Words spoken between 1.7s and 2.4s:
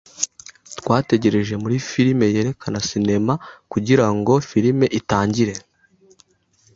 firime